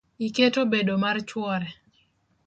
Iketo 0.27 0.61
bedo 0.71 0.93
mar 1.03 1.17
chwore. 1.29 1.69